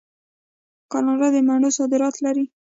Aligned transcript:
کاناډا 0.91 1.27
د 1.33 1.35
مڼو 1.47 1.69
صادرات 1.77 2.15
لري. 2.25 2.45